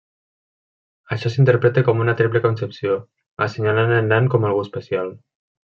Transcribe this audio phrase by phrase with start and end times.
[1.15, 2.99] Això s'interpreta com una triple concepció,
[3.49, 5.19] assenyalant el nen com algú especial.